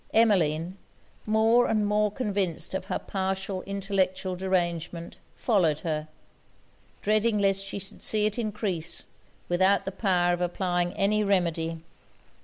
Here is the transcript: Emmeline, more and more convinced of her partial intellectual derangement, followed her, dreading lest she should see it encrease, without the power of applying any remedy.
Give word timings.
Emmeline, 0.15 0.77
more 1.27 1.67
and 1.67 1.85
more 1.85 2.11
convinced 2.11 2.73
of 2.73 2.85
her 2.85 2.97
partial 2.97 3.61
intellectual 3.67 4.35
derangement, 4.35 5.17
followed 5.35 5.81
her, 5.81 6.07
dreading 7.03 7.37
lest 7.37 7.63
she 7.63 7.77
should 7.77 8.01
see 8.01 8.25
it 8.25 8.39
encrease, 8.39 9.05
without 9.47 9.85
the 9.85 9.91
power 9.91 10.33
of 10.33 10.41
applying 10.41 10.91
any 10.93 11.23
remedy. 11.23 11.81